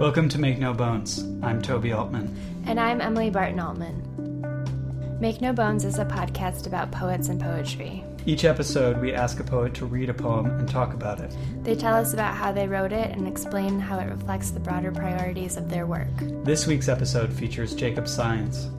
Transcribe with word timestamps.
Welcome 0.00 0.30
to 0.30 0.38
Make 0.38 0.58
No 0.58 0.72
Bones. 0.72 1.22
I'm 1.42 1.60
Toby 1.60 1.92
Altman. 1.92 2.34
And 2.64 2.80
I'm 2.80 3.02
Emily 3.02 3.28
Barton 3.28 3.60
Altman. 3.60 5.18
Make 5.20 5.42
No 5.42 5.52
Bones 5.52 5.84
is 5.84 5.98
a 5.98 6.06
podcast 6.06 6.66
about 6.66 6.90
poets 6.90 7.28
and 7.28 7.38
poetry. 7.38 8.02
Each 8.24 8.46
episode, 8.46 8.98
we 8.98 9.12
ask 9.12 9.40
a 9.40 9.44
poet 9.44 9.74
to 9.74 9.84
read 9.84 10.08
a 10.08 10.14
poem 10.14 10.46
and 10.46 10.66
talk 10.66 10.94
about 10.94 11.20
it. 11.20 11.36
They 11.64 11.76
tell 11.76 11.94
us 11.94 12.14
about 12.14 12.34
how 12.34 12.50
they 12.50 12.66
wrote 12.66 12.92
it 12.92 13.10
and 13.10 13.28
explain 13.28 13.78
how 13.78 13.98
it 13.98 14.06
reflects 14.06 14.52
the 14.52 14.60
broader 14.60 14.90
priorities 14.90 15.58
of 15.58 15.68
their 15.68 15.86
work. 15.86 16.08
This 16.44 16.66
week's 16.66 16.88
episode 16.88 17.30
features 17.30 17.74
Jacob 17.74 18.04
Saenz. 18.04 18.70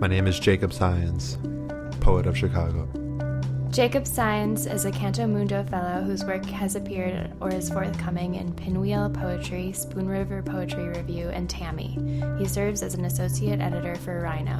My 0.00 0.06
name 0.06 0.26
is 0.26 0.40
Jacob 0.40 0.70
Saenz, 0.70 1.36
poet 2.00 2.24
of 2.26 2.34
Chicago. 2.34 2.88
Jacob 3.72 4.04
Saenz 4.04 4.70
is 4.70 4.84
a 4.84 4.90
Canto 4.90 5.26
Mundo 5.26 5.64
Fellow 5.64 6.02
whose 6.02 6.22
work 6.26 6.44
has 6.44 6.76
appeared 6.76 7.32
or 7.40 7.50
is 7.50 7.70
forthcoming 7.70 8.34
in 8.34 8.52
Pinwheel 8.52 9.08
Poetry, 9.08 9.72
Spoon 9.72 10.06
River 10.06 10.42
Poetry 10.42 10.88
Review, 10.88 11.30
and 11.30 11.48
Tammy. 11.48 11.98
He 12.38 12.46
serves 12.46 12.82
as 12.82 12.92
an 12.92 13.06
associate 13.06 13.62
editor 13.62 13.94
for 13.94 14.20
Rhino. 14.20 14.58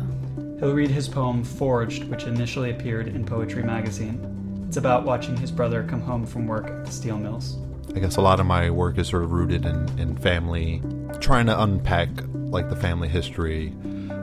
He'll 0.59 0.73
read 0.73 0.91
his 0.91 1.11
poem 1.11 1.45
Forged, 1.45 2.05
which 2.05 2.25
initially 2.25 2.70
appeared 2.70 3.09
in 3.09 3.27
Poetry 3.27 3.62
Magazine. 3.62 4.65
It's 4.67 4.79
about 4.79 5.05
watching 5.05 5.37
his 5.37 5.51
brother 5.51 5.84
come 5.84 6.01
home 6.01 6.25
from 6.25 6.47
work 6.47 6.69
at 6.69 6.87
the 6.87 6.91
steel 6.91 7.19
mills. 7.19 7.59
I 7.95 7.98
guess 7.98 8.17
a 8.17 8.23
lot 8.23 8.41
of 8.41 8.47
my 8.47 8.70
work 8.70 8.97
is 8.97 9.09
sort 9.09 9.25
of 9.25 9.33
rooted 9.33 9.67
in, 9.67 9.98
in 9.98 10.17
family, 10.17 10.81
trying 11.20 11.45
to 11.47 11.62
unpack 11.62 12.09
like 12.33 12.70
the 12.70 12.77
family 12.77 13.09
history 13.09 13.75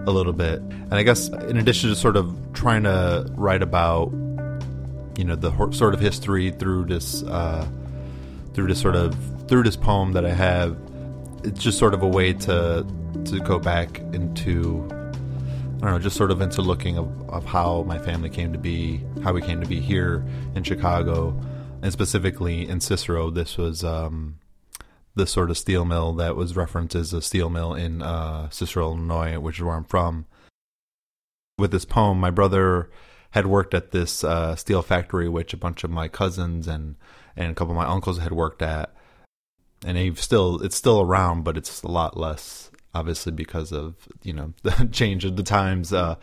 a 0.08 0.12
little 0.12 0.34
bit. 0.34 0.62
And 0.62 0.96
I 0.96 1.04
guess 1.04 1.28
in 1.28 1.58
addition 1.58 1.92
to 1.92 1.96
sort 1.96 2.18
of 2.18 2.36
trying 2.54 2.84
to 2.84 3.32
write 3.36 3.62
about 3.62 4.12
you 5.20 5.26
know 5.26 5.36
the 5.36 5.52
sort 5.74 5.94
of 5.94 6.00
history 6.00 6.50
through 6.50 6.86
this 6.86 7.24
uh, 7.24 7.68
through 8.54 8.68
this 8.68 8.80
sort 8.80 8.96
of 8.96 9.14
through 9.50 9.64
this 9.64 9.76
poem 9.76 10.14
that 10.14 10.26
I 10.26 10.32
have. 10.32 10.78
It's 11.44 11.62
just 11.62 11.78
sort 11.78 11.94
of 11.94 12.04
a 12.04 12.08
way 12.08 12.32
to 12.32 12.88
to 13.26 13.40
go 13.42 13.60
back 13.60 14.00
into 14.14 14.88
I 14.90 15.82
don't 15.82 15.92
know, 15.92 16.00
just 16.00 16.16
sort 16.16 16.32
of 16.32 16.40
into 16.40 16.62
looking 16.62 16.98
of, 16.98 17.30
of 17.30 17.44
how 17.44 17.84
my 17.84 18.00
family 18.00 18.30
came 18.30 18.54
to 18.54 18.58
be, 18.60 19.04
how 19.22 19.34
we 19.34 19.42
came 19.42 19.60
to 19.60 19.68
be 19.68 19.82
here 19.82 20.26
in 20.56 20.64
Chicago, 20.64 21.38
and 21.82 21.92
specifically 21.92 22.68
in 22.68 22.80
Cicero. 22.80 23.30
This 23.30 23.58
was 23.58 23.84
um, 23.84 24.40
the 25.16 25.28
sort 25.28 25.50
of 25.50 25.58
steel 25.58 25.84
mill 25.84 26.14
that 26.14 26.38
was 26.38 26.56
referenced 26.56 26.96
as 26.96 27.12
a 27.12 27.22
steel 27.22 27.50
mill 27.50 27.74
in 27.74 28.02
uh, 28.02 28.50
Cicero, 28.52 28.92
Illinois, 28.92 29.38
which 29.38 29.58
is 29.58 29.64
where 29.64 29.76
I'm 29.76 29.84
from. 29.84 30.28
With 31.58 31.72
this 31.72 31.84
poem, 31.84 32.22
my 32.22 32.32
brother 32.32 32.90
had 33.32 33.46
worked 33.46 33.74
at 33.74 33.92
this 33.92 34.24
uh, 34.24 34.56
steel 34.56 34.82
factory, 34.82 35.30
which 35.30 35.54
a 35.54 35.58
bunch 35.58 35.84
of 35.84 35.92
my 35.92 36.08
cousins 36.08 36.68
and 36.68 36.96
and 37.36 37.52
a 37.52 37.56
couple 37.56 37.72
of 37.72 37.78
my 37.78 37.86
uncles 37.86 38.20
had 38.20 38.32
worked 38.32 38.62
at, 38.62 38.94
and 39.86 39.98
they've 39.98 40.20
still 40.20 40.62
it's 40.62 40.76
still 40.76 41.02
around, 41.02 41.44
but 41.44 41.58
it's 41.58 41.84
a 41.84 41.88
lot 41.88 42.18
less, 42.18 42.72
obviously 42.94 43.32
because 43.32 43.72
of 43.72 43.96
you 44.24 44.34
know 44.34 44.54
the 44.64 44.90
change 44.92 45.26
of 45.26 45.36
the 45.36 45.44
times. 45.44 45.94
Uh, 45.94 46.16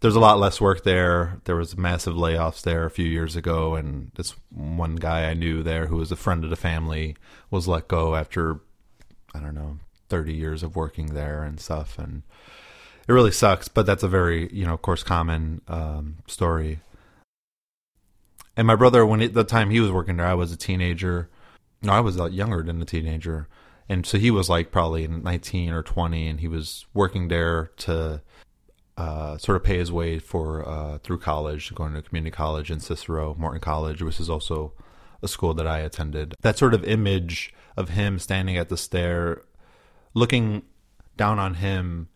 there's 0.00 0.14
a 0.14 0.20
lot 0.20 0.38
less 0.38 0.60
work 0.60 0.84
there. 0.84 1.40
There 1.44 1.56
was 1.56 1.76
massive 1.76 2.14
layoffs 2.14 2.62
there 2.62 2.84
a 2.84 2.90
few 2.90 3.06
years 3.06 3.34
ago, 3.34 3.74
and 3.74 4.10
this 4.14 4.34
one 4.50 4.96
guy 4.96 5.30
I 5.30 5.34
knew 5.34 5.62
there 5.62 5.86
who 5.86 5.96
was 5.96 6.12
a 6.12 6.16
friend 6.16 6.44
of 6.44 6.50
the 6.50 6.56
family 6.56 7.16
was 7.50 7.66
let 7.66 7.88
go 7.88 8.14
after 8.14 8.60
I 9.34 9.40
don't 9.40 9.54
know 9.54 9.78
30 10.08 10.34
years 10.34 10.62
of 10.62 10.76
working 10.76 11.14
there 11.14 11.42
and 11.42 11.58
stuff, 11.58 11.98
and 11.98 12.22
it 13.08 13.12
really 13.12 13.32
sucks, 13.32 13.68
but 13.68 13.86
that's 13.86 14.02
a 14.02 14.08
very 14.08 14.52
you 14.52 14.66
know, 14.66 14.74
of 14.74 14.82
course, 14.82 15.02
common 15.02 15.60
um, 15.68 16.18
story. 16.26 16.80
And 18.56 18.66
my 18.66 18.74
brother, 18.74 19.04
when 19.04 19.32
the 19.32 19.44
time 19.44 19.70
he 19.70 19.80
was 19.80 19.92
working 19.92 20.16
there, 20.16 20.26
I 20.26 20.34
was 20.34 20.50
a 20.50 20.56
teenager. 20.56 21.28
No, 21.82 21.92
I 21.92 22.00
was 22.00 22.16
younger 22.16 22.62
than 22.62 22.80
a 22.80 22.86
teenager, 22.86 23.48
and 23.88 24.06
so 24.06 24.18
he 24.18 24.30
was 24.30 24.48
like 24.48 24.72
probably 24.72 25.06
nineteen 25.06 25.72
or 25.72 25.82
twenty, 25.82 26.26
and 26.26 26.40
he 26.40 26.48
was 26.48 26.86
working 26.94 27.28
there 27.28 27.70
to 27.78 28.22
uh, 28.96 29.36
sort 29.36 29.56
of 29.56 29.64
pay 29.64 29.76
his 29.76 29.92
way 29.92 30.18
for 30.18 30.66
uh, 30.66 30.98
through 30.98 31.18
college, 31.18 31.74
going 31.74 31.92
to 31.94 32.02
community 32.02 32.30
college 32.34 32.70
in 32.70 32.80
Cicero, 32.80 33.34
Morton 33.38 33.60
College, 33.60 34.02
which 34.02 34.18
is 34.18 34.30
also 34.30 34.72
a 35.22 35.28
school 35.28 35.54
that 35.54 35.66
I 35.66 35.80
attended. 35.80 36.34
That 36.40 36.56
sort 36.56 36.74
of 36.74 36.82
image 36.84 37.52
of 37.76 37.90
him 37.90 38.18
standing 38.18 38.56
at 38.56 38.70
the 38.70 38.76
stair, 38.76 39.42
looking 40.14 40.62
down 41.16 41.38
on 41.38 41.54
him 41.54 42.08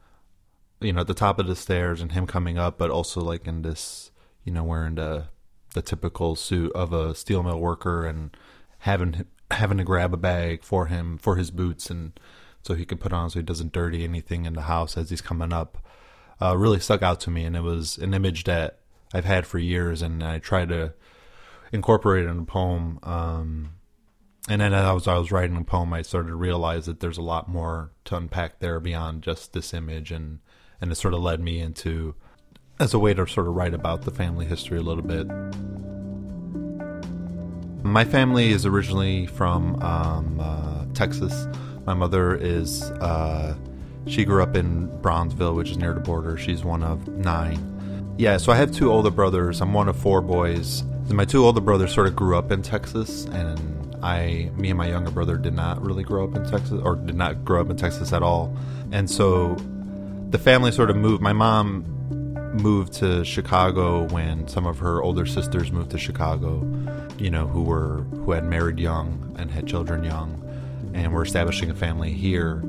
you 0.81 0.93
know, 0.93 1.01
at 1.01 1.07
the 1.07 1.15
top 1.15 1.39
of 1.39 1.47
the 1.47 1.57
stairs 1.57 2.01
and 2.01 2.13
him 2.13 2.27
coming 2.27 2.59
up, 2.59 2.79
but 2.79 2.91
also 2.91 3.21
like 3.21 3.47
in 3.47 3.63
this, 3.63 4.11
you 4.45 4.53
know, 4.53 4.65
wearing 4.65 4.97
the 4.97 5.27
the 5.75 5.83
typical 5.83 6.35
suit 6.35 6.73
of 6.73 6.93
a 6.93 7.15
steel 7.15 7.43
mill 7.43 7.61
worker 7.61 8.05
and 8.05 8.37
having 8.81 9.25
having 9.51 9.79
to 9.79 9.85
grab 9.85 10.13
a 10.13 10.17
bag 10.17 10.65
for 10.65 10.87
him 10.87 11.19
for 11.19 11.37
his 11.37 11.51
boots 11.51 11.91
and 11.91 12.19
so 12.63 12.75
he 12.75 12.85
can 12.85 12.99
put 12.99 13.13
on 13.13 13.31
so 13.31 13.39
he 13.39 13.45
doesn't 13.45 13.73
dirty 13.73 14.05
anything 14.05 14.45
in 14.45 14.55
the 14.55 14.63
house 14.63 14.97
as 14.97 15.11
he's 15.11 15.21
coming 15.21 15.53
up. 15.53 15.79
Uh, 16.43 16.57
really 16.57 16.81
stuck 16.81 17.03
out 17.03 17.21
to 17.21 17.31
me, 17.31 17.45
and 17.45 17.55
it 17.55 17.63
was 17.63 17.99
an 17.99 18.15
image 18.15 18.45
that 18.45 18.79
I've 19.13 19.27
had 19.27 19.47
for 19.47 19.59
years, 19.59 20.01
and 20.01 20.23
I 20.23 20.39
tried 20.39 20.71
to 20.71 20.95
incorporate 21.73 22.25
it 22.25 22.29
in 22.29 22.39
a 22.39 22.45
poem. 22.45 22.99
Um, 23.03 23.73
and 24.49 24.61
then 24.61 24.73
as 24.73 25.07
I 25.07 25.19
was 25.19 25.31
writing 25.31 25.57
a 25.57 25.65
poem, 25.65 25.93
I 25.93 26.03
started 26.03 26.29
to 26.29 26.37
realize 26.37 26.87
that 26.87 27.01
there's 27.01 27.19
a 27.19 27.23
lot 27.23 27.49
more 27.49 27.93
to 28.07 28.17
unpack 28.17 28.59
there 28.59 28.81
beyond 28.81 29.23
just 29.23 29.53
this 29.53 29.75
image 29.75 30.11
and 30.11 30.41
and 30.81 30.91
it 30.93 30.95
sort 30.95 31.15
of 31.15 31.21
led 31.21 31.41
me 31.41 31.61
into 31.61 32.15
as 32.79 32.95
a 32.95 32.99
way 32.99 33.13
to 33.13 33.27
sort 33.27 33.47
of 33.47 33.55
write 33.55 33.75
about 33.75 34.03
the 34.03 34.11
family 34.11 34.47
history 34.47 34.79
a 34.79 34.83
little 34.83 35.03
bit. 35.03 35.27
My 37.85 38.05
family 38.05 38.51
is 38.51 38.65
originally 38.65 39.27
from 39.27 39.81
um, 39.83 40.41
uh, 40.41 40.87
Texas. 40.95 41.47
My 41.85 41.95
mother 41.95 42.35
is, 42.35 42.83
uh, 42.83 43.55
she 44.07 44.25
grew 44.25 44.43
up 44.43 44.57
in 44.57 44.87
Brownsville, 45.01 45.55
which 45.55 45.71
is 45.71 45.77
near 45.77 45.93
the 45.93 46.01
border. 46.01 46.37
She's 46.37 46.65
one 46.65 46.83
of 46.83 47.07
nine. 47.09 48.15
Yeah, 48.17 48.37
so 48.37 48.53
I 48.53 48.57
have 48.57 48.73
two 48.73 48.91
older 48.91 49.11
brothers. 49.11 49.61
I'm 49.61 49.73
one 49.73 49.89
of 49.89 49.97
four 49.97 50.21
boys. 50.21 50.85
My 51.09 51.25
two 51.25 51.45
older 51.45 51.61
brothers 51.61 51.93
sort 51.93 52.07
of 52.07 52.15
grew 52.15 52.37
up 52.37 52.53
in 52.53 52.63
Texas, 52.63 53.25
and 53.27 53.97
I, 54.03 54.51
me 54.57 54.71
and 54.71 54.79
my 54.79 54.89
younger 54.89 55.11
brother 55.11 55.37
did 55.37 55.55
not 55.55 55.83
really 55.83 56.03
grow 56.05 56.25
up 56.25 56.37
in 56.37 56.45
Texas, 56.49 56.81
or 56.83 56.97
did 56.97 57.17
not 57.17 57.45
grow 57.45 57.61
up 57.63 57.71
in 57.71 57.77
Texas 57.77 58.13
at 58.13 58.23
all. 58.23 58.57
And 58.93 59.11
so 59.11 59.57
the 60.31 60.39
family 60.39 60.71
sort 60.71 60.91
of 60.91 60.97
moved. 60.97 61.21
My 61.21 61.33
mom 61.33 61.85
moved 62.55 62.93
to 62.95 63.25
Chicago 63.25 64.09
when 64.09 64.47
some 64.49 64.65
of 64.67 64.79
her 64.79 65.03
older 65.03 65.27
sisters 65.27 65.73
moved 65.73 65.91
to 65.91 65.99
Chicago, 65.99 66.61
you 67.19 67.31
know, 67.31 67.47
who 67.47 67.63
were 67.63 68.03
who 68.25 68.31
had 68.33 68.45
married 68.45 68.79
young 68.79 69.35
and 69.39 69.51
had 69.51 69.67
children 69.67 70.05
young 70.05 70.37
and 70.95 71.13
were 71.13 71.23
establishing 71.23 71.71
a 71.71 71.75
family 71.75 72.13
here. 72.13 72.63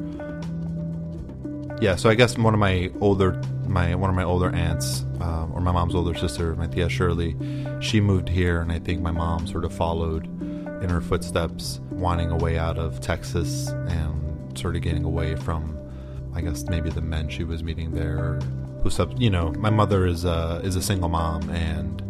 Yeah, 1.79 1.95
so 1.95 2.09
I 2.09 2.15
guess 2.15 2.37
one 2.37 2.53
of 2.53 2.59
my 2.59 2.91
older 2.99 3.39
my 3.67 3.93
one 3.95 4.09
of 4.09 4.15
my 4.15 4.23
older 4.23 4.49
aunts, 4.49 5.01
um, 5.19 5.51
or 5.53 5.61
my 5.61 5.71
mom's 5.71 5.93
older 5.93 6.17
sister, 6.17 6.55
my 6.55 6.67
tia 6.67 6.89
Shirley, 6.89 7.35
she 7.79 8.01
moved 8.01 8.27
here, 8.27 8.61
and 8.61 8.71
I 8.71 8.79
think 8.79 9.01
my 9.01 9.11
mom 9.11 9.45
sort 9.45 9.65
of 9.65 9.73
followed 9.73 10.25
in 10.25 10.89
her 10.89 11.01
footsteps, 11.01 11.79
wanting 11.91 12.31
a 12.31 12.37
way 12.37 12.57
out 12.57 12.79
of 12.79 13.01
Texas 13.01 13.69
and 13.69 14.57
sort 14.57 14.75
of 14.75 14.81
getting 14.81 15.03
away 15.03 15.35
from 15.35 15.77
I 16.33 16.41
guess 16.41 16.63
maybe 16.63 16.89
the 16.89 17.01
men 17.01 17.29
she 17.29 17.43
was 17.43 17.63
meeting 17.63 17.91
there, 17.91 18.39
who 18.83 18.89
sub, 18.89 19.19
you 19.19 19.29
know, 19.29 19.51
my 19.53 19.69
mother 19.69 20.05
is 20.05 20.25
a 20.25 20.61
is 20.63 20.75
a 20.75 20.81
single 20.81 21.09
mom, 21.09 21.49
and 21.49 22.01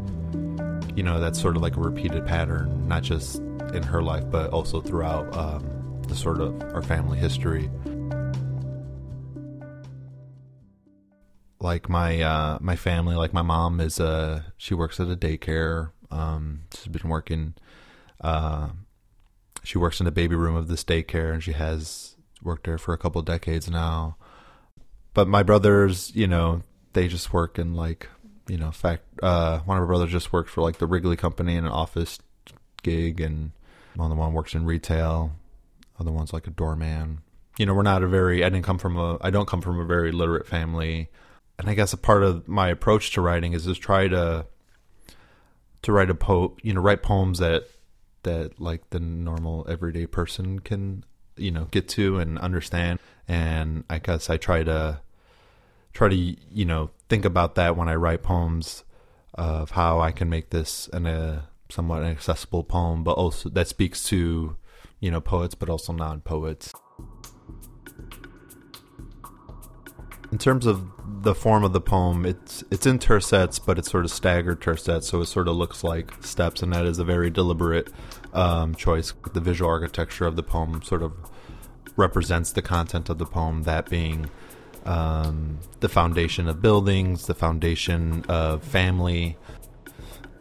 you 0.95 1.03
know 1.03 1.19
that's 1.19 1.41
sort 1.41 1.55
of 1.55 1.61
like 1.61 1.75
a 1.75 1.79
repeated 1.79 2.25
pattern, 2.25 2.87
not 2.87 3.03
just 3.03 3.37
in 3.73 3.83
her 3.83 4.01
life, 4.01 4.29
but 4.29 4.51
also 4.51 4.81
throughout 4.81 5.35
um, 5.35 6.01
the 6.07 6.15
sort 6.15 6.39
of 6.39 6.61
our 6.73 6.81
family 6.81 7.17
history. 7.17 7.69
Like 11.59 11.89
my 11.89 12.21
uh, 12.21 12.57
my 12.61 12.75
family, 12.75 13.15
like 13.15 13.33
my 13.33 13.41
mom 13.43 13.79
is 13.79 13.99
a 13.99 14.53
she 14.57 14.73
works 14.73 14.99
at 14.99 15.07
a 15.07 15.15
daycare. 15.15 15.91
Um, 16.09 16.61
she's 16.75 16.88
been 16.88 17.09
working. 17.09 17.55
Uh, 18.19 18.69
she 19.63 19.77
works 19.77 19.99
in 19.99 20.05
the 20.05 20.11
baby 20.11 20.35
room 20.35 20.55
of 20.55 20.67
this 20.67 20.83
daycare, 20.83 21.33
and 21.33 21.43
she 21.43 21.53
has 21.53 22.15
worked 22.41 22.65
there 22.65 22.77
for 22.77 22.93
a 22.93 22.97
couple 22.97 23.21
decades 23.21 23.69
now. 23.69 24.17
But 25.13 25.27
my 25.27 25.43
brothers, 25.43 26.15
you 26.15 26.27
know, 26.27 26.63
they 26.93 27.07
just 27.07 27.33
work 27.33 27.59
in 27.59 27.73
like, 27.73 28.07
you 28.47 28.57
know, 28.57 28.71
fact. 28.71 29.03
Uh, 29.21 29.59
one 29.59 29.77
of 29.77 29.83
my 29.83 29.88
brothers 29.88 30.11
just 30.11 30.33
worked 30.33 30.49
for 30.49 30.61
like 30.61 30.77
the 30.77 30.88
Wrigley 30.88 31.17
Company 31.17 31.55
in 31.55 31.65
an 31.65 31.71
office 31.71 32.19
gig, 32.83 33.19
and 33.19 33.51
one 33.95 34.11
of 34.11 34.15
the 34.15 34.19
one 34.19 34.33
works 34.33 34.55
in 34.55 34.65
retail. 34.65 35.33
Other 35.99 36.11
one's 36.11 36.33
like 36.33 36.47
a 36.47 36.51
doorman. 36.51 37.19
You 37.57 37.65
know, 37.65 37.73
we're 37.73 37.83
not 37.83 38.03
a 38.03 38.07
very. 38.07 38.43
I 38.43 38.49
didn't 38.49 38.65
come 38.65 38.77
from 38.77 38.97
a. 38.97 39.17
I 39.21 39.29
don't 39.29 39.47
come 39.47 39.61
from 39.61 39.79
a 39.79 39.85
very 39.85 40.11
literate 40.11 40.47
family, 40.47 41.09
and 41.59 41.69
I 41.69 41.73
guess 41.73 41.93
a 41.93 41.97
part 41.97 42.23
of 42.23 42.47
my 42.47 42.69
approach 42.69 43.11
to 43.13 43.21
writing 43.21 43.53
is 43.53 43.65
just 43.65 43.81
try 43.81 44.07
to 44.07 44.45
to 45.81 45.91
write 45.91 46.09
a 46.09 46.15
po 46.15 46.55
you 46.61 46.73
know 46.73 46.81
write 46.81 47.03
poems 47.03 47.39
that 47.39 47.65
that 48.23 48.59
like 48.59 48.89
the 48.91 48.99
normal 48.99 49.65
everyday 49.67 50.05
person 50.05 50.59
can 50.59 51.03
you 51.38 51.51
know 51.51 51.66
get 51.72 51.88
to 51.89 52.19
and 52.19 52.38
understand. 52.39 53.00
And 53.28 53.86
i 53.89 53.98
guess 54.00 54.30
i 54.30 54.36
try 54.36 54.63
to 54.63 55.00
try 55.94 56.10
to 56.10 56.16
you 56.16 56.66
know 56.66 56.89
think 57.07 57.24
about 57.24 57.56
that 57.56 57.78
when 57.78 57.88
i 57.88 57.95
write 57.95 58.24
poems 58.24 58.83
of 59.36 59.72
how 59.72 60.01
i 60.01 60.12
can 60.12 60.28
make 60.30 60.50
this 60.50 60.89
an 60.92 61.06
a 61.06 61.48
somewhat 61.69 62.04
accessible 62.04 62.63
poem 62.63 63.06
but 63.06 63.13
also 63.13 63.48
that 63.48 63.69
speaks 63.69 64.04
to 64.04 64.57
you 65.01 65.12
know 65.12 65.19
poets 65.19 65.56
but 65.56 65.69
also 65.69 65.92
non-poets. 65.92 66.74
In 70.31 70.38
terms 70.38 70.66
of 70.66 70.89
the 71.24 71.36
form 71.36 71.66
of 71.66 71.74
the 71.74 71.81
poem, 71.81 72.25
it's 72.25 72.63
it's 72.72 72.86
in 72.86 73.00
tercets, 73.00 73.60
but 73.63 73.77
it's 73.77 73.92
sort 73.92 74.06
of 74.06 74.12
staggered 74.12 74.62
tercets, 74.62 75.04
so 75.04 75.19
it 75.19 75.25
sort 75.25 75.50
of 75.50 75.57
looks 75.57 75.84
like 75.84 76.24
steps, 76.24 76.63
and 76.63 76.72
that 76.72 76.86
is 76.86 77.00
a 77.00 77.04
very 77.04 77.30
deliberate 77.30 77.89
um, 78.33 78.75
choice. 78.75 79.13
The 79.33 79.39
visual 79.39 79.69
architecture 79.69 80.25
of 80.25 80.36
the 80.36 80.44
poem 80.44 80.81
sort 80.83 81.01
of 81.01 81.13
represents 81.95 82.51
the 82.54 82.62
content 82.62 83.10
of 83.10 83.18
the 83.18 83.25
poem, 83.25 83.63
that 83.63 83.89
being 83.89 84.30
um, 84.86 85.60
the 85.80 85.89
foundation 85.89 86.48
of 86.48 86.62
buildings, 86.62 87.28
the 87.28 87.36
foundation 87.36 88.25
of 88.28 88.63
family, 88.63 89.38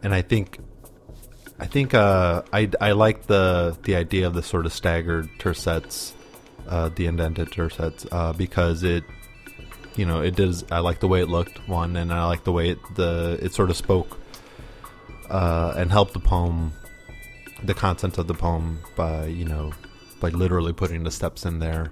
and 0.03 0.13
I 0.13 0.21
think 0.21 0.57
I 1.59 1.67
think 1.67 1.93
uh, 1.93 2.41
I 2.51 2.69
I 2.79 2.93
like 2.93 3.27
the 3.27 3.77
the 3.83 3.95
idea 3.95 4.27
of 4.27 4.33
the 4.33 4.41
sort 4.43 4.65
of 4.65 4.73
staggered 4.73 5.29
tercets, 5.37 6.13
uh, 6.67 6.89
the 6.89 7.05
indented 7.05 7.51
tercets, 7.51 8.07
uh, 8.11 8.33
because 8.33 8.83
it 8.83 9.03
you 9.95 10.05
know 10.05 10.21
it 10.21 10.35
does. 10.35 10.65
I 10.71 10.79
like 10.79 11.01
the 11.01 11.07
way 11.07 11.21
it 11.21 11.29
looked 11.29 11.67
one, 11.67 11.95
and 11.95 12.11
I 12.11 12.25
like 12.25 12.43
the 12.45 12.51
way 12.51 12.69
it 12.69 12.79
the 12.95 13.37
it 13.41 13.53
sort 13.53 13.69
of 13.69 13.77
spoke 13.77 14.17
uh, 15.29 15.73
and 15.77 15.91
helped 15.91 16.13
the 16.13 16.19
poem, 16.19 16.73
the 17.63 17.73
content 17.73 18.17
of 18.17 18.27
the 18.27 18.33
poem 18.33 18.79
by 18.95 19.25
you 19.25 19.45
know 19.45 19.71
by 20.19 20.29
literally 20.29 20.73
putting 20.73 21.03
the 21.03 21.11
steps 21.11 21.45
in 21.45 21.59
there. 21.59 21.91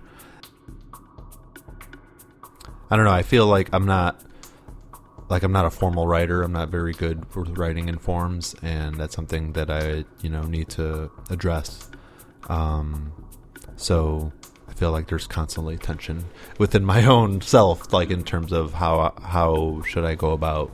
I 2.92 2.95
don't 2.95 3.06
know. 3.06 3.12
I 3.12 3.24
feel 3.24 3.45
like 3.45 3.69
I'm 3.71 3.86
not 3.86 4.21
like 5.30 5.44
I'm 5.44 5.51
not 5.51 5.66
a 5.66 5.69
formal 5.69 6.07
writer. 6.07 6.42
I'm 6.42 6.51
not 6.51 6.69
very 6.69 6.94
good 6.94 7.33
with 7.36 7.57
writing 7.57 7.88
in 7.88 7.98
forms, 8.00 8.56
and 8.62 8.95
that's 8.95 9.16
something 9.16 9.54
that 9.54 9.69
I 9.69 10.06
you 10.21 10.30
know 10.30 10.44
need 10.44 10.69
to 10.69 11.12
address. 11.30 11.89
Um, 12.48 13.12
so 13.75 14.31
I 14.68 14.74
feel 14.74 14.92
like 14.92 15.07
there's 15.07 15.27
constantly 15.27 15.77
tension 15.77 16.25
within 16.57 16.83
my 16.83 17.06
own 17.16 17.42
self, 17.42 17.94
like 17.94 18.10
in 18.10 18.24
terms 18.24 18.51
of 18.51 18.74
how 18.74 19.13
how 19.21 19.83
should 19.86 20.06
I 20.06 20.16
go 20.16 20.31
about, 20.31 20.71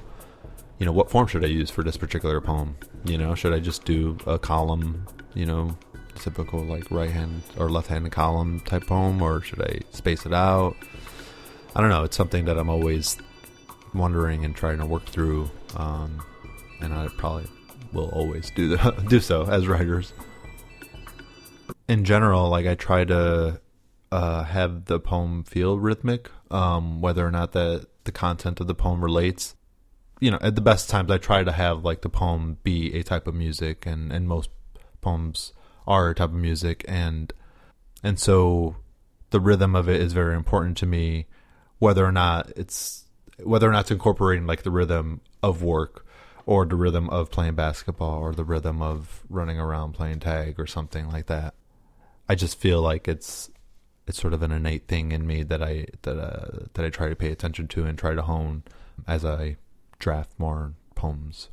you 0.80 0.86
know, 0.86 0.92
what 0.92 1.10
form 1.10 1.28
should 1.28 1.44
I 1.44 1.48
use 1.48 1.70
for 1.70 1.84
this 1.84 1.98
particular 1.98 2.42
poem? 2.42 2.76
You 3.06 3.18
know, 3.18 3.36
should 3.36 3.54
I 3.54 3.60
just 3.60 3.86
do 3.86 4.18
a 4.28 4.38
column, 4.38 5.08
you 5.34 5.46
know, 5.46 5.78
typical 6.16 6.64
like 6.64 6.90
right 6.92 7.10
hand 7.10 7.44
or 7.58 7.70
left 7.70 7.88
hand 7.88 8.12
column 8.12 8.60
type 8.62 8.88
poem, 8.88 9.22
or 9.22 9.42
should 9.42 9.62
I 9.62 9.80
space 9.92 10.26
it 10.26 10.34
out? 10.34 10.76
I 11.76 11.82
don't 11.82 11.90
know. 11.90 12.04
It's 12.04 12.18
something 12.18 12.46
that 12.46 12.58
I'm 12.58 12.70
always 12.70 13.18
wondering 13.94 14.44
and 14.44 14.56
trying 14.56 14.80
to 14.80 14.86
work 14.86 15.06
through, 15.06 15.50
um, 15.76 16.22
and 16.82 16.94
I 16.94 17.08
probably 17.18 17.48
will 17.94 18.10
always 18.10 18.52
do 18.52 18.70
the, 18.70 18.92
do 19.10 19.20
so 19.20 19.46
as 19.46 19.68
writers. 19.68 20.14
In 21.88 22.04
general, 22.04 22.50
like 22.50 22.66
I 22.66 22.76
try 22.76 23.06
to 23.06 23.62
uh, 24.12 24.44
have 24.44 24.86
the 24.86 25.00
poem 25.00 25.44
feel 25.44 25.80
rhythmic, 25.80 26.30
um, 26.52 27.02
whether 27.02 27.26
or 27.26 27.32
not 27.32 27.54
that 27.54 27.88
the 28.04 28.12
content 28.12 28.60
of 28.60 28.68
the 28.68 28.76
poem 28.76 29.04
relates. 29.04 29.56
You 30.20 30.32
know, 30.32 30.40
at 30.42 30.56
the 30.56 30.62
best 30.62 30.90
times, 30.90 31.12
I 31.12 31.18
try 31.18 31.44
to 31.44 31.52
have 31.52 31.84
like 31.84 32.02
the 32.02 32.10
poem 32.10 32.58
be 32.64 32.94
a 32.96 33.04
type 33.04 33.28
of 33.28 33.36
music, 33.36 33.86
and 33.86 34.12
and 34.12 34.28
most 34.28 34.50
poems 35.02 35.54
are 35.86 36.10
a 36.10 36.16
type 36.16 36.30
of 36.30 36.36
music, 36.36 36.86
and 36.88 37.34
and 38.04 38.20
so 38.20 38.78
the 39.32 39.40
rhythm 39.40 39.76
of 39.76 39.90
it 39.90 40.00
is 40.00 40.14
very 40.14 40.36
important 40.36 40.78
to 40.78 40.86
me, 40.86 41.28
whether 41.80 42.06
or 42.06 42.12
not 42.12 42.52
it's 42.56 43.06
whether 43.44 43.68
or 43.68 43.72
not 43.72 43.82
it's 43.82 43.92
incorporating 43.92 44.48
like 44.48 44.64
the 44.64 44.72
rhythm 44.72 45.22
of 45.44 45.62
work 45.62 46.06
or 46.46 46.66
the 46.66 46.76
rhythm 46.76 47.10
of 47.10 47.32
playing 47.32 47.56
basketball 47.56 48.20
or 48.20 48.34
the 48.34 48.44
rhythm 48.44 48.82
of 48.82 49.24
running 49.30 49.60
around 49.60 49.94
playing 49.94 50.20
tag 50.20 50.60
or 50.60 50.68
something 50.68 51.10
like 51.10 51.26
that. 51.26 51.54
I 52.30 52.36
just 52.36 52.60
feel 52.60 52.82
like 52.82 53.08
it's 53.08 53.50
it's 54.08 54.22
sort 54.22 54.34
of 54.34 54.44
an 54.44 54.52
innate 54.52 54.88
thing 54.88 55.12
in 55.12 55.26
me 55.26 55.44
that 55.44 55.62
I 55.62 55.88
that 56.04 56.18
uh, 56.18 56.66
that 56.74 56.86
I 56.86 56.90
try 56.90 57.10
to 57.10 57.16
pay 57.16 57.32
attention 57.32 57.68
to 57.70 57.86
and 57.86 57.98
try 57.98 58.14
to 58.14 58.22
hone 58.22 58.64
as 59.08 59.26
I 59.26 59.58
draft 60.00 60.32
more 60.38 60.74
poems. 60.96 61.50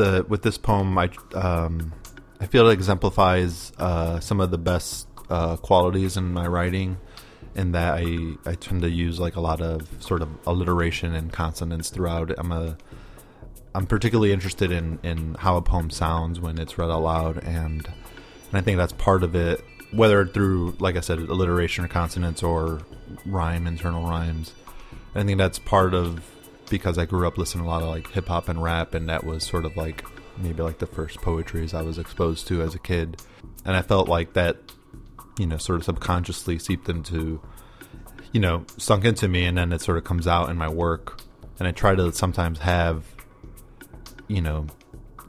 the 0.00 0.24
with 0.28 0.42
this 0.42 0.58
poem, 0.58 0.96
I 0.98 1.10
um, 1.34 1.92
I 2.40 2.46
feel 2.46 2.68
it 2.68 2.72
exemplifies 2.72 3.72
uh, 3.78 4.18
some 4.20 4.40
of 4.40 4.50
the 4.50 4.58
best 4.58 5.06
uh, 5.28 5.56
qualities 5.56 6.16
in 6.16 6.32
my 6.32 6.46
writing. 6.46 6.96
In 7.54 7.72
that 7.72 7.94
I 7.94 8.36
I 8.46 8.54
tend 8.54 8.82
to 8.82 8.90
use 8.90 9.20
like 9.20 9.36
a 9.36 9.40
lot 9.40 9.60
of 9.60 9.88
sort 10.02 10.22
of 10.22 10.28
alliteration 10.46 11.14
and 11.14 11.32
consonants 11.32 11.90
throughout. 11.90 12.32
I'm 12.38 12.52
a 12.52 12.78
I'm 13.74 13.86
particularly 13.86 14.32
interested 14.32 14.72
in 14.72 14.98
in 15.02 15.34
how 15.34 15.56
a 15.56 15.62
poem 15.62 15.90
sounds 15.90 16.40
when 16.40 16.58
it's 16.58 16.78
read 16.78 16.90
out 16.90 17.02
loud, 17.02 17.38
and 17.44 17.86
and 17.86 18.54
I 18.54 18.60
think 18.60 18.78
that's 18.78 18.92
part 18.92 19.22
of 19.22 19.34
it. 19.34 19.64
Whether 19.92 20.24
through, 20.26 20.76
like 20.78 20.96
I 20.96 21.00
said, 21.00 21.18
alliteration 21.18 21.84
or 21.84 21.88
consonants 21.88 22.42
or 22.42 22.80
rhyme, 23.26 23.66
internal 23.66 24.04
rhymes, 24.04 24.52
I 25.14 25.24
think 25.24 25.38
that's 25.38 25.58
part 25.58 25.94
of 25.94 26.24
because 26.68 26.96
I 26.98 27.04
grew 27.04 27.26
up 27.26 27.36
listening 27.36 27.64
a 27.64 27.68
lot 27.68 27.82
of 27.82 27.88
like 27.88 28.08
hip 28.12 28.28
hop 28.28 28.48
and 28.48 28.62
rap, 28.62 28.94
and 28.94 29.08
that 29.08 29.24
was 29.24 29.44
sort 29.44 29.64
of 29.64 29.76
like 29.76 30.04
maybe 30.38 30.62
like 30.62 30.78
the 30.78 30.86
first 30.86 31.20
poetries 31.20 31.74
I 31.74 31.82
was 31.82 31.98
exposed 31.98 32.46
to 32.48 32.62
as 32.62 32.74
a 32.74 32.78
kid, 32.78 33.20
and 33.64 33.76
I 33.76 33.82
felt 33.82 34.08
like 34.08 34.32
that, 34.34 34.56
you 35.38 35.46
know, 35.46 35.56
sort 35.56 35.78
of 35.78 35.84
subconsciously 35.84 36.58
seeped 36.58 36.88
into, 36.88 37.40
you 38.32 38.40
know, 38.40 38.64
sunk 38.76 39.04
into 39.04 39.28
me, 39.28 39.44
and 39.44 39.58
then 39.58 39.72
it 39.72 39.80
sort 39.80 39.98
of 39.98 40.04
comes 40.04 40.26
out 40.26 40.50
in 40.50 40.56
my 40.56 40.68
work, 40.68 41.20
and 41.58 41.66
I 41.66 41.72
try 41.72 41.94
to 41.94 42.12
sometimes 42.12 42.60
have, 42.60 43.04
you 44.30 44.40
know, 44.40 44.66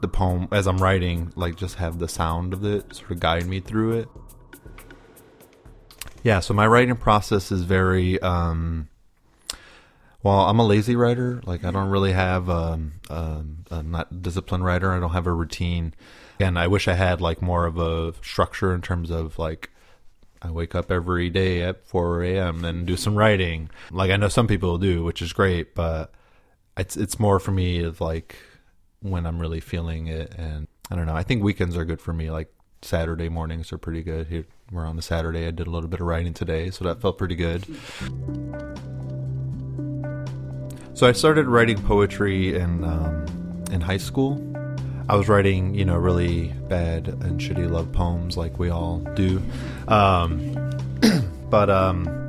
the 0.00 0.08
poem 0.08 0.48
as 0.52 0.66
I'm 0.66 0.78
writing, 0.78 1.32
like 1.34 1.56
just 1.56 1.76
have 1.76 1.98
the 1.98 2.08
sound 2.08 2.52
of 2.52 2.64
it 2.64 2.94
sort 2.94 3.10
of 3.10 3.20
guide 3.20 3.46
me 3.46 3.60
through 3.60 3.98
it. 3.98 4.08
Yeah, 6.22 6.40
so 6.40 6.54
my 6.54 6.66
writing 6.66 6.96
process 6.96 7.50
is 7.50 7.62
very 7.62 8.20
um 8.22 8.88
well, 10.22 10.42
I'm 10.42 10.60
a 10.60 10.66
lazy 10.66 10.94
writer. 10.94 11.42
Like 11.44 11.64
I 11.64 11.72
don't 11.72 11.90
really 11.90 12.12
have 12.12 12.48
um, 12.48 12.92
um, 13.10 13.64
a 13.72 13.82
not 13.82 14.22
disciplined 14.22 14.64
writer. 14.64 14.92
I 14.92 15.00
don't 15.00 15.10
have 15.10 15.26
a 15.26 15.32
routine, 15.32 15.94
and 16.38 16.56
I 16.56 16.68
wish 16.68 16.86
I 16.86 16.94
had 16.94 17.20
like 17.20 17.42
more 17.42 17.66
of 17.66 17.76
a 17.76 18.14
structure 18.22 18.72
in 18.72 18.82
terms 18.82 19.10
of 19.10 19.40
like 19.40 19.70
I 20.40 20.52
wake 20.52 20.76
up 20.76 20.92
every 20.92 21.28
day 21.28 21.62
at 21.62 21.84
4 21.88 22.22
a.m. 22.22 22.64
and 22.64 22.86
do 22.86 22.96
some 22.96 23.16
writing. 23.16 23.68
Like 23.90 24.12
I 24.12 24.16
know 24.16 24.28
some 24.28 24.46
people 24.46 24.78
do, 24.78 25.02
which 25.02 25.22
is 25.22 25.32
great, 25.32 25.74
but 25.74 26.12
it's 26.76 26.96
it's 26.96 27.18
more 27.18 27.40
for 27.40 27.50
me 27.50 27.82
of 27.82 28.00
like 28.00 28.36
when 29.02 29.26
I'm 29.26 29.38
really 29.38 29.60
feeling 29.60 30.06
it, 30.06 30.34
and 30.36 30.68
I 30.90 30.96
don't 30.96 31.06
know. 31.06 31.14
I 31.14 31.22
think 31.22 31.42
weekends 31.42 31.76
are 31.76 31.84
good 31.84 32.00
for 32.00 32.12
me. 32.12 32.30
Like 32.30 32.52
Saturday 32.82 33.28
mornings 33.28 33.72
are 33.72 33.78
pretty 33.78 34.02
good. 34.02 34.28
Here 34.28 34.44
we're 34.70 34.86
on 34.86 34.96
the 34.96 35.02
Saturday. 35.02 35.46
I 35.46 35.50
did 35.50 35.66
a 35.66 35.70
little 35.70 35.88
bit 35.88 36.00
of 36.00 36.06
writing 36.06 36.34
today, 36.34 36.70
so 36.70 36.84
that 36.84 37.00
felt 37.00 37.18
pretty 37.18 37.36
good. 37.36 37.64
So 40.94 41.06
I 41.06 41.12
started 41.12 41.46
writing 41.46 41.80
poetry 41.82 42.54
in 42.54 42.84
um, 42.84 43.26
in 43.70 43.80
high 43.80 43.96
school. 43.96 44.40
I 45.08 45.16
was 45.16 45.28
writing, 45.28 45.74
you 45.74 45.84
know, 45.84 45.96
really 45.96 46.48
bad 46.68 47.08
and 47.08 47.40
shitty 47.40 47.68
love 47.68 47.92
poems, 47.92 48.36
like 48.36 48.58
we 48.58 48.70
all 48.70 48.98
do. 49.14 49.42
Um, 49.88 50.54
but 51.50 51.68
um, 51.68 52.21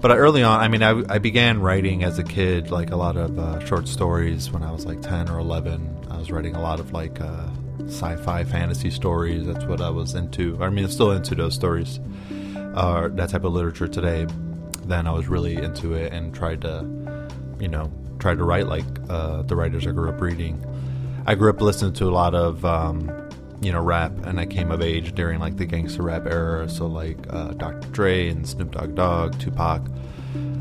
but 0.00 0.10
early 0.16 0.42
on, 0.42 0.60
I 0.60 0.68
mean, 0.68 0.82
I, 0.82 1.02
I, 1.08 1.18
began 1.18 1.60
writing 1.60 2.04
as 2.04 2.18
a 2.18 2.24
kid, 2.24 2.70
like 2.70 2.90
a 2.90 2.96
lot 2.96 3.16
of 3.16 3.38
uh, 3.38 3.64
short 3.66 3.88
stories 3.88 4.50
when 4.50 4.62
I 4.62 4.72
was 4.72 4.86
like 4.86 5.00
ten 5.02 5.28
or 5.28 5.38
eleven. 5.38 5.96
I 6.10 6.16
was 6.18 6.30
writing 6.30 6.54
a 6.54 6.60
lot 6.60 6.80
of 6.80 6.92
like 6.92 7.20
uh, 7.20 7.48
sci-fi 7.86 8.44
fantasy 8.44 8.90
stories. 8.90 9.46
That's 9.46 9.64
what 9.64 9.80
I 9.80 9.90
was 9.90 10.14
into. 10.14 10.56
I 10.60 10.70
mean, 10.70 10.84
I'm 10.84 10.90
still 10.90 11.12
into 11.12 11.34
those 11.34 11.54
stories, 11.54 12.00
uh, 12.74 13.08
that 13.08 13.30
type 13.30 13.44
of 13.44 13.52
literature 13.52 13.88
today. 13.88 14.26
Then 14.84 15.06
I 15.06 15.12
was 15.12 15.28
really 15.28 15.56
into 15.56 15.94
it 15.94 16.12
and 16.12 16.34
tried 16.34 16.62
to 16.62 16.98
you 17.60 17.68
know, 17.68 17.90
try 18.18 18.34
to 18.34 18.44
write 18.44 18.66
like 18.66 18.84
uh, 19.08 19.42
the 19.42 19.56
writers 19.56 19.86
I 19.86 19.90
grew 19.90 20.08
up 20.08 20.20
reading. 20.20 20.64
I 21.26 21.34
grew 21.34 21.50
up 21.50 21.60
listening 21.60 21.92
to 21.94 22.06
a 22.06 22.10
lot 22.10 22.34
of, 22.34 22.64
um, 22.64 23.27
you 23.60 23.72
know, 23.72 23.80
rap, 23.80 24.12
and 24.24 24.38
I 24.38 24.46
came 24.46 24.70
of 24.70 24.82
age 24.82 25.14
during 25.14 25.40
like 25.40 25.56
the 25.56 25.66
gangster 25.66 26.02
rap 26.02 26.26
era. 26.26 26.68
So 26.68 26.86
like 26.86 27.18
uh, 27.30 27.52
Dr. 27.52 27.88
Dre 27.88 28.28
and 28.28 28.48
Snoop 28.48 28.72
Dogg 28.72 28.94
Dogg, 28.94 29.38
Tupac, 29.38 29.82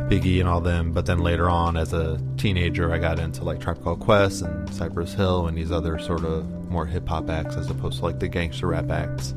Biggie, 0.09 0.39
and 0.39 0.49
all 0.49 0.61
them. 0.61 0.91
But 0.93 1.05
then 1.05 1.19
later 1.19 1.49
on, 1.49 1.77
as 1.77 1.93
a 1.93 2.19
teenager, 2.37 2.91
I 2.91 2.97
got 2.97 3.19
into 3.19 3.43
like 3.43 3.59
Tribe 3.59 3.83
Called 3.83 3.99
Quest 3.99 4.41
and 4.41 4.73
Cypress 4.73 5.13
Hill 5.13 5.47
and 5.47 5.57
these 5.57 5.71
other 5.71 5.99
sort 5.99 6.23
of 6.23 6.45
more 6.69 6.85
hip 6.85 7.07
hop 7.07 7.29
acts 7.29 7.55
as 7.55 7.69
opposed 7.69 7.99
to 7.99 8.05
like 8.05 8.19
the 8.19 8.27
gangster 8.27 8.67
rap 8.67 8.89
acts. 8.89 9.33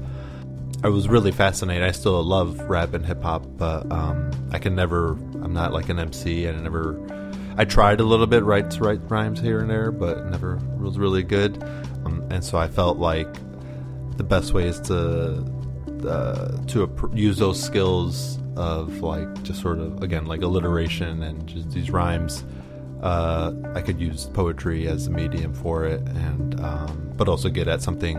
I 0.83 0.89
was 0.89 1.09
really 1.09 1.31
fascinated. 1.31 1.83
I 1.83 1.91
still 1.91 2.23
love 2.23 2.59
rap 2.61 2.95
and 2.95 3.05
hip 3.05 3.23
hop, 3.23 3.45
but 3.57 3.91
um, 3.93 4.31
I 4.53 4.59
can 4.59 4.75
never. 4.75 5.11
I'm 5.43 5.53
not 5.53 5.73
like 5.73 5.89
an 5.89 5.99
MC, 5.99 6.49
I 6.49 6.53
never 6.53 6.99
I 7.61 7.67
tried 7.67 8.01
a 8.01 8.05
little 8.05 8.27
bit 8.27 8.43
write 8.43 8.71
to 8.71 8.81
write 8.83 9.01
rhymes 9.11 9.39
here 9.39 9.61
and 9.61 9.69
there, 9.69 9.93
but 9.93 10.25
never 10.27 10.57
was 10.79 10.99
really 10.99 11.23
good. 11.23 11.63
Um, 12.07 12.27
and 12.31 12.43
so 12.43 12.57
I 12.57 12.69
felt 12.69 12.97
like 12.97 13.29
the 14.21 14.25
best 14.25 14.53
way 14.53 14.69
is 14.69 14.79
to 14.79 15.43
uh, 16.07 16.49
to 16.67 17.11
use 17.15 17.39
those 17.39 17.59
skills 17.63 18.39
of 18.55 19.01
like 19.01 19.43
just 19.43 19.63
sort 19.63 19.79
of 19.79 20.03
again 20.03 20.27
like 20.27 20.43
alliteration 20.43 21.23
and 21.23 21.47
just 21.47 21.71
these 21.71 21.91
rhymes 21.91 22.45
uh, 23.03 23.53
I 23.75 23.81
could 23.81 23.99
use 23.99 24.27
poetry 24.27 24.87
as 24.87 25.07
a 25.07 25.11
medium 25.11 25.55
for 25.55 25.87
it, 25.87 26.03
and 26.09 26.61
um, 26.61 27.13
but 27.17 27.29
also 27.29 27.49
get 27.49 27.67
at 27.67 27.81
something, 27.81 28.19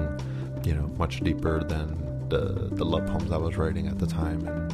you 0.64 0.74
know, 0.74 0.88
much 0.98 1.20
deeper 1.20 1.64
than 1.64 2.28
the 2.30 2.70
the 2.72 2.84
love 2.84 3.06
poems 3.06 3.32
I 3.32 3.38
was 3.38 3.58
writing 3.58 3.88
at 3.88 4.00
the 4.00 4.08
time. 4.08 4.48
And, 4.48 4.74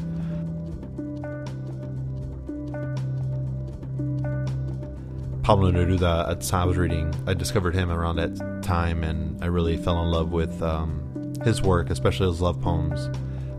Pablo 5.44 5.72
Neruda, 5.72 6.30
at 6.30 6.42
the 6.42 6.46
time 6.46 6.62
I 6.64 6.66
was 6.66 6.78
reading, 6.78 7.14
I 7.26 7.34
discovered 7.34 7.74
him 7.74 7.90
around 7.90 8.18
that 8.18 8.62
time, 8.64 9.04
and 9.04 9.42
I 9.44 9.48
really 9.48 9.78
fell 9.78 10.02
in 10.04 10.12
love 10.12 10.32
with 10.32 10.62
um, 10.62 11.07
his 11.48 11.62
work, 11.62 11.90
especially 11.90 12.28
his 12.28 12.42
love 12.42 12.62
poems, 12.62 13.10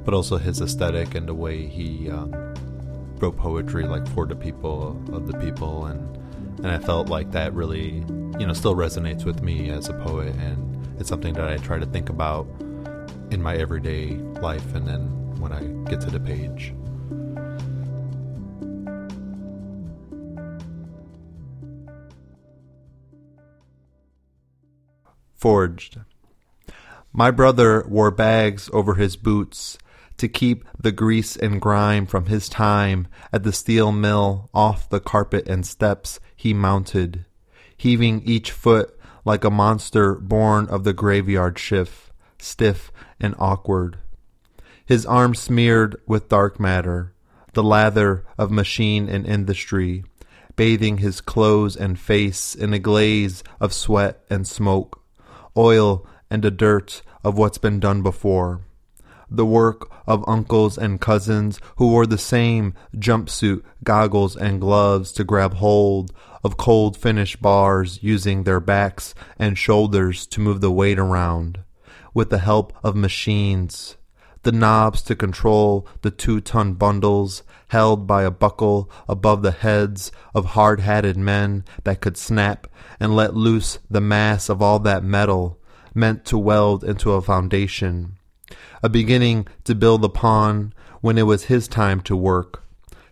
but 0.05 0.13
also 0.13 0.37
his 0.37 0.61
aesthetic 0.61 1.15
and 1.15 1.27
the 1.27 1.35
way 1.35 1.67
he 1.67 2.11
um, 2.11 2.31
wrote 3.19 3.37
poetry, 3.37 3.85
like 3.85 4.07
for 4.09 4.27
the 4.27 4.37
people 4.37 5.03
of 5.13 5.27
the 5.27 5.37
people, 5.39 5.87
and 5.87 6.17
and 6.59 6.67
I 6.67 6.79
felt 6.79 7.09
like 7.09 7.31
that 7.33 7.55
really, 7.55 8.05
you 8.39 8.47
know, 8.47 8.53
still 8.53 8.75
resonates 8.75 9.25
with 9.25 9.43
me 9.43 9.71
as 9.71 9.89
a 9.89 9.95
poet, 9.95 10.35
and 10.37 11.01
it's 11.01 11.09
something 11.09 11.33
that 11.35 11.49
I 11.49 11.57
try 11.57 11.79
to 11.79 11.87
think 11.87 12.11
about 12.11 12.47
in 13.31 13.41
my 13.41 13.57
everyday 13.57 14.11
life, 14.43 14.75
and 14.75 14.87
then 14.87 15.03
when 15.41 15.53
I 15.53 15.63
get 15.89 16.01
to 16.03 16.11
the 16.11 16.21
page. 16.21 16.75
Forged. 25.37 26.01
My 27.13 27.31
brother 27.31 27.85
wore 27.89 28.11
bags 28.11 28.69
over 28.73 28.95
his 28.95 29.17
boots 29.17 29.79
to 30.19 30.29
keep 30.29 30.65
the 30.79 30.93
grease 30.93 31.37
and 31.37 31.61
grime 31.61 32.07
from 32.07 32.27
his 32.27 32.49
time 32.49 33.09
at 33.33 33.45
the 33.45 33.53
steel 33.53 33.93
mill 33.93 34.51
off 34.53 34.89
the 34.89 35.01
carpet 35.01 35.49
and 35.49 35.65
steps 35.65 36.21
he 36.37 36.53
mounted, 36.53 37.25
heaving 37.77 38.23
each 38.25 38.51
foot 38.53 38.99
like 39.25 39.45
a 39.45 39.51
monster 39.51 40.15
born 40.17 40.67
of 40.69 40.85
the 40.85 40.93
graveyard 40.93 41.59
shift, 41.59 42.13
stiff 42.39 42.91
and 43.21 43.35
awkward. 43.39 43.99
His 44.85 45.07
arms 45.07 45.39
smeared 45.39 46.01
with 46.07 46.29
dark 46.29 46.59
matter, 46.59 47.15
the 47.53 47.63
lather 47.63 48.25
of 48.37 48.51
machine 48.51 49.09
and 49.09 49.27
industry, 49.27 50.05
bathing 50.57 50.99
his 50.99 51.21
clothes 51.21 51.77
and 51.77 51.99
face 51.99 52.55
in 52.55 52.73
a 52.73 52.79
glaze 52.79 53.45
of 53.61 53.73
sweat 53.73 54.25
and 54.29 54.47
smoke, 54.47 55.03
oil 55.57 56.07
and 56.31 56.43
the 56.43 56.51
dirt 56.51 57.03
of 57.25 57.37
what's 57.37 57.59
been 57.59 57.81
done 57.81 58.03
before 58.03 58.61
the 59.31 59.47
work 59.47 59.91
of 60.07 60.25
uncles 60.27 60.79
and 60.79 61.01
cousins 61.01 61.61
who 61.77 61.89
wore 61.89 62.07
the 62.07 62.19
same 62.19 62.75
jumpsuit, 62.97 63.63
goggles, 63.85 64.37
and 64.37 64.61
gloves 64.61 65.13
to 65.13 65.25
grab 65.25 65.55
hold 65.55 66.13
of 66.43 66.57
cold 66.57 66.97
finish 66.97 67.37
bars 67.37 67.99
using 68.03 68.45
their 68.45 68.61
backs 68.61 69.15
and 69.39 69.59
shoulders 69.59 70.27
to 70.27 70.41
move 70.41 70.61
the 70.61 70.71
weight 70.71 70.99
around, 70.99 71.61
with 72.15 72.31
the 72.31 72.39
help 72.39 72.73
of 72.83 72.97
machines. 72.97 73.97
The 74.45 74.53
knobs 74.53 75.03
to 75.03 75.17
control 75.17 75.87
the 76.03 76.11
two 76.11 76.41
ton 76.41 76.75
bundles 76.75 77.43
held 77.69 78.07
by 78.07 78.23
a 78.23 78.31
buckle 78.31 78.91
above 79.09 79.43
the 79.43 79.51
heads 79.51 80.11
of 80.35 80.47
hard 80.47 80.81
hatted 80.81 81.19
men 81.19 81.65
that 81.85 82.01
could 82.01 82.17
snap 82.17 82.67
and 82.99 83.15
let 83.15 83.35
loose 83.35 83.79
the 83.91 84.01
mass 84.01 84.49
of 84.49 84.63
all 84.63 84.79
that 84.79 85.05
metal 85.05 85.59
meant 85.95 86.25
to 86.25 86.39
weld 86.39 86.85
into 86.85 87.13
a 87.13 87.23
foundation 87.23 88.19
a 88.83 88.89
beginning 88.89 89.47
to 89.65 89.75
build 89.75 90.05
upon 90.05 90.73
when 91.01 91.19
it 91.19 91.23
was 91.23 91.45
his 91.45 91.69
time 91.69 92.01
to 92.01 92.17
work, 92.17 92.65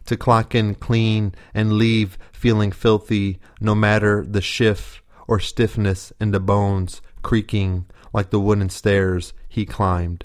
to 0.04 0.16
clock 0.16 0.54
in 0.54 0.74
clean 0.74 1.34
and 1.54 1.72
leave 1.72 2.18
feeling 2.32 2.72
filthy 2.72 3.38
no 3.60 3.74
matter 3.74 4.24
the 4.24 4.40
shift 4.40 5.00
or 5.26 5.40
stiffness 5.40 6.12
in 6.20 6.30
the 6.30 6.40
bones 6.40 7.00
creaking 7.22 7.84
like 8.12 8.30
the 8.30 8.40
wooden 8.40 8.68
stairs 8.68 9.32
he 9.48 9.66
climbed. 9.66 10.24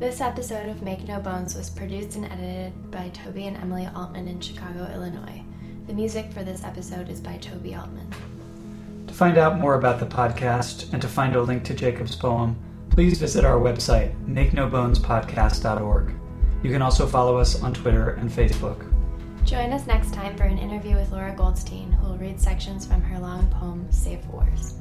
This 0.00 0.22
episode 0.22 0.66
of 0.70 0.80
Make 0.80 1.06
No 1.06 1.20
Bones 1.20 1.54
was 1.54 1.68
produced 1.68 2.16
and 2.16 2.24
edited 2.24 2.90
by 2.90 3.10
Toby 3.10 3.48
and 3.48 3.56
Emily 3.58 3.86
Altman 3.94 4.28
in 4.28 4.40
Chicago, 4.40 4.90
Illinois. 4.94 5.42
The 5.88 5.92
music 5.92 6.32
for 6.32 6.42
this 6.42 6.64
episode 6.64 7.10
is 7.10 7.20
by 7.20 7.36
Toby 7.36 7.74
Altman. 7.74 8.10
To 9.08 9.12
find 9.12 9.36
out 9.36 9.58
more 9.58 9.74
about 9.74 10.00
the 10.00 10.06
podcast 10.06 10.90
and 10.94 11.02
to 11.02 11.06
find 11.06 11.36
a 11.36 11.42
link 11.42 11.64
to 11.64 11.74
Jacob's 11.74 12.16
poem, 12.16 12.56
please 12.88 13.18
visit 13.18 13.44
our 13.44 13.60
website, 13.60 14.14
makenobonespodcast.org. 14.24 16.14
You 16.62 16.70
can 16.70 16.80
also 16.80 17.06
follow 17.06 17.36
us 17.36 17.62
on 17.62 17.74
Twitter 17.74 18.12
and 18.12 18.30
Facebook. 18.30 18.90
Join 19.44 19.70
us 19.70 19.86
next 19.86 20.14
time 20.14 20.34
for 20.34 20.44
an 20.44 20.56
interview 20.56 20.96
with 20.96 21.12
Laura 21.12 21.34
Goldstein, 21.36 21.92
who 21.92 22.08
will 22.08 22.16
read 22.16 22.40
sections 22.40 22.86
from 22.86 23.02
her 23.02 23.18
long 23.18 23.46
poem, 23.48 23.86
Save 23.92 24.26
Wars. 24.28 24.79